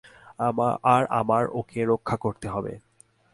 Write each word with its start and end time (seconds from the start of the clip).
আর 0.85 1.03
আমার 1.11 1.43
ওকে 1.53 1.79
রক্ষা 1.85 2.15
করতে 2.17 2.47
হবে। 2.47 2.73